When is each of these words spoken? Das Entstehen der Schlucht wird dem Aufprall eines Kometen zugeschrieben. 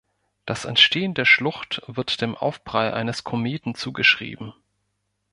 Das 0.47 0.65
Entstehen 0.65 1.13
der 1.13 1.25
Schlucht 1.25 1.83
wird 1.85 2.21
dem 2.23 2.33
Aufprall 2.35 2.91
eines 2.95 3.23
Kometen 3.23 3.75
zugeschrieben. 3.75 4.51